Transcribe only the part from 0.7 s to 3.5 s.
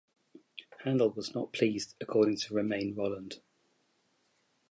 Handel was not pleased, according to Romain Rolland.